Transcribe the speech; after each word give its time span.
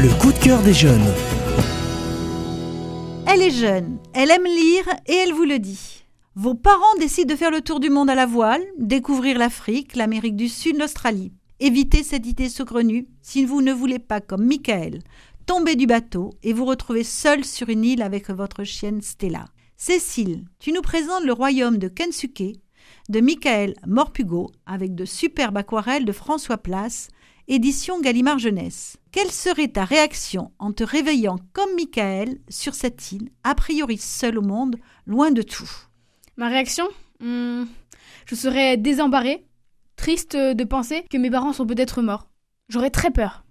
Le 0.00 0.16
coup 0.20 0.32
de 0.32 0.38
cœur 0.38 0.62
des 0.62 0.74
jeunes. 0.74 1.12
Elle 3.26 3.42
est 3.42 3.50
jeune, 3.50 3.98
elle 4.14 4.30
aime 4.30 4.44
lire 4.44 4.84
et 5.08 5.14
elle 5.14 5.32
vous 5.32 5.42
le 5.42 5.58
dit. 5.58 6.04
Vos 6.36 6.54
parents 6.54 6.94
décident 7.00 7.34
de 7.34 7.36
faire 7.36 7.50
le 7.50 7.62
tour 7.62 7.80
du 7.80 7.90
monde 7.90 8.08
à 8.08 8.14
la 8.14 8.24
voile, 8.24 8.62
découvrir 8.78 9.38
l'Afrique, 9.38 9.96
l'Amérique 9.96 10.36
du 10.36 10.48
Sud, 10.48 10.78
l'Australie. 10.78 11.32
Évitez 11.58 12.04
cette 12.04 12.28
idée 12.28 12.48
saugrenue 12.48 13.08
si 13.22 13.44
vous 13.44 13.60
ne 13.60 13.72
voulez 13.72 13.98
pas, 13.98 14.20
comme 14.20 14.46
Michael, 14.46 15.00
tomber 15.46 15.74
du 15.74 15.88
bateau 15.88 16.30
et 16.44 16.52
vous 16.52 16.64
retrouver 16.64 17.02
seul 17.02 17.44
sur 17.44 17.68
une 17.68 17.84
île 17.84 18.02
avec 18.02 18.30
votre 18.30 18.62
chienne 18.62 19.02
Stella. 19.02 19.46
Cécile, 19.76 20.44
tu 20.60 20.70
nous 20.70 20.82
présentes 20.82 21.24
le 21.24 21.32
royaume 21.32 21.78
de 21.78 21.88
Kensuke 21.88 22.60
de 23.08 23.20
Michael 23.20 23.74
Morpugo 23.86 24.50
avec 24.66 24.94
de 24.94 25.04
superbes 25.04 25.56
aquarelles 25.56 26.04
de 26.04 26.12
François 26.12 26.58
Place, 26.58 27.08
édition 27.46 28.00
Gallimard 28.00 28.38
Jeunesse. 28.38 28.98
Quelle 29.12 29.30
serait 29.30 29.68
ta 29.68 29.84
réaction 29.84 30.52
en 30.58 30.72
te 30.72 30.84
réveillant 30.84 31.38
comme 31.54 31.74
Michael 31.74 32.38
sur 32.48 32.74
cette 32.74 33.12
île, 33.12 33.30
a 33.44 33.54
priori 33.54 33.96
seul 33.96 34.38
au 34.38 34.42
monde, 34.42 34.76
loin 35.06 35.30
de 35.30 35.42
tout? 35.42 35.70
Ma 36.36 36.48
réaction? 36.48 36.86
Hmm, 37.20 37.64
Je 38.26 38.34
serais 38.34 38.76
désembarrée, 38.76 39.46
triste 39.96 40.36
de 40.36 40.64
penser 40.64 41.04
que 41.10 41.16
mes 41.16 41.30
parents 41.30 41.54
sont 41.54 41.66
peut-être 41.66 42.02
morts. 42.02 42.28
J'aurais 42.68 42.90
très 42.90 43.10
peur. 43.10 43.44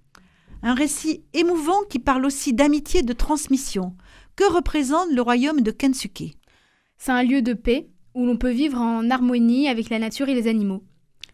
Un 0.61 0.75
récit 0.75 1.23
émouvant 1.33 1.81
qui 1.89 1.99
parle 1.99 2.25
aussi 2.25 2.53
d'amitié 2.53 2.99
et 2.99 3.03
de 3.03 3.13
transmission. 3.13 3.95
Que 4.35 4.51
représente 4.51 5.09
le 5.11 5.21
royaume 5.21 5.61
de 5.61 5.71
Kensuke? 5.71 6.35
C'est 6.97 7.11
un 7.11 7.23
lieu 7.23 7.41
de 7.41 7.53
paix 7.53 7.89
où 8.17 8.25
l'on 8.25 8.35
peut 8.35 8.49
vivre 8.49 8.81
en 8.81 9.11
harmonie 9.11 9.69
avec 9.69 9.91
la 9.91 9.99
nature 9.99 10.27
et 10.27 10.33
les 10.33 10.47
animaux. 10.47 10.81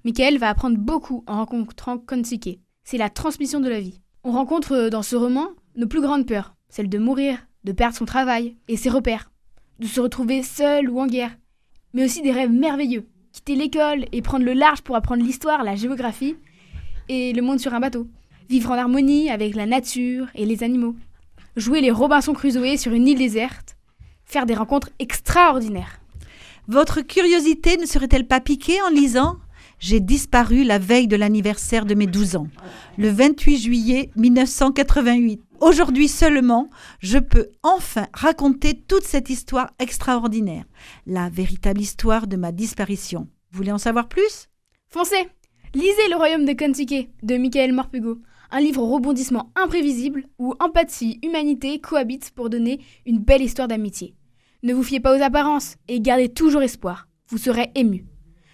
Michael 0.04 0.38
va 0.38 0.50
apprendre 0.50 0.78
beaucoup 0.78 1.24
en 1.28 1.38
rencontrant 1.38 1.98
Kensuke. 1.98 2.60
C'est 2.84 2.98
la 2.98 3.10
transmission 3.10 3.62
de 3.62 3.70
la 3.70 3.80
vie. 3.80 4.02
On 4.26 4.34
rencontre 4.34 4.90
dans 4.90 5.02
ce 5.02 5.16
roman 5.16 5.48
nos 5.78 5.88
plus 5.88 6.02
grandes 6.02 6.28
peurs, 6.28 6.56
celle 6.68 6.90
de 6.90 6.98
mourir, 6.98 7.48
de 7.64 7.72
perdre 7.72 7.96
son 7.96 8.04
travail 8.04 8.58
et 8.68 8.76
ses 8.76 8.90
repères, 8.90 9.32
de 9.80 9.88
se 9.88 10.02
retrouver 10.02 10.44
seul 10.44 10.90
ou 10.90 11.00
en 11.00 11.08
guerre, 11.08 11.38
mais 11.94 12.04
aussi 12.04 12.22
des 12.22 12.34
rêves 12.34 12.52
merveilleux, 12.52 13.08
quitter 13.32 13.56
l'école 13.56 14.04
et 14.12 14.22
prendre 14.22 14.44
le 14.44 14.54
large 14.54 14.82
pour 14.82 14.98
apprendre 14.98 15.24
l'histoire, 15.24 15.64
la 15.64 15.78
géographie 15.78 16.36
et 17.08 17.32
le 17.32 17.42
monde 17.42 17.62
sur 17.62 17.74
un 17.74 17.80
bateau, 17.80 18.10
vivre 18.50 18.72
en 18.72 18.78
harmonie 18.78 19.30
avec 19.30 19.56
la 19.56 19.68
nature 19.68 20.28
et 20.36 20.46
les 20.46 20.64
animaux, 20.64 20.98
jouer 21.56 21.80
les 21.80 21.92
Robinson 21.92 22.34
Crusoe 22.34 22.76
sur 22.76 22.92
une 22.92 23.08
île 23.08 23.20
déserte, 23.20 23.78
faire 24.26 24.46
des 24.46 24.54
rencontres 24.54 24.90
extraordinaires. 25.00 26.03
Votre 26.70 27.02
curiosité 27.02 27.76
ne 27.76 27.86
serait-elle 27.86 28.26
pas 28.26 28.40
piquée 28.40 28.82
en 28.84 28.90
lisant 28.90 29.36
J'ai 29.80 30.00
disparu 30.00 30.64
la 30.64 30.80
veille 30.80 31.10
de 31.10 31.18
l'anniversaire 31.18 31.86
de 31.86 31.94
mes 31.94 32.08
12 32.08 32.38
ans, 32.38 32.48
le 32.98 33.10
28 33.10 33.58
juillet 33.58 34.12
1988. 34.16 35.42
Aujourd'hui 35.60 36.08
seulement, 36.08 36.70
je 37.00 37.18
peux 37.18 37.50
enfin 37.64 38.08
raconter 38.14 38.76
toute 38.76 39.04
cette 39.04 39.30
histoire 39.30 39.72
extraordinaire, 39.78 40.64
la 41.06 41.28
véritable 41.28 41.82
histoire 41.82 42.28
de 42.28 42.38
ma 42.38 42.54
disparition. 42.54 43.28
Vous 43.52 43.58
voulez 43.58 43.74
en 43.74 43.78
savoir 43.78 44.08
plus? 44.08 44.48
Foncez 44.88 45.28
Lisez 45.74 46.08
Le 46.10 46.16
Royaume 46.16 46.46
de 46.46 46.54
Kentucky 46.54 47.10
de 47.24 47.36
Michael 47.36 47.74
Morpego, 47.74 48.20
un 48.52 48.62
livre 48.62 48.84
au 48.84 48.94
rebondissement 48.94 49.52
imprévisible 49.56 50.30
où 50.40 50.54
empathie, 50.62 51.20
humanité 51.24 51.80
cohabitent 51.80 52.32
pour 52.32 52.50
donner 52.50 52.80
une 53.06 53.20
belle 53.20 53.42
histoire 53.42 53.68
d'amitié. 53.68 54.14
Ne 54.64 54.74
vous 54.74 54.84
fiez 54.84 55.02
pas 55.02 55.14
aux 55.14 55.22
apparences 55.22 55.76
et 55.90 56.00
gardez 56.00 56.30
toujours 56.30 56.62
espoir. 56.62 57.10
Vous 57.28 57.38
serez 57.38 57.72
ému. 57.76 58.06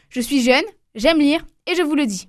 Je 0.10 0.22
suis 0.22 0.42
jeune, 0.42 0.64
j'aime 0.96 1.20
lire 1.20 1.46
et 1.68 1.76
je 1.76 1.84
vous 1.84 1.94
le 1.94 2.08
dis. 2.08 2.28